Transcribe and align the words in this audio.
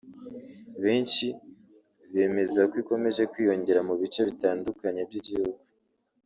benshi 0.83 1.25
bemeza 2.13 2.61
ko 2.69 2.75
ikomeje 2.83 3.21
kwiyongera 3.31 3.79
mu 3.87 3.93
bice 4.01 4.21
bitandukanye 4.29 5.01
by’igihugu 5.09 5.59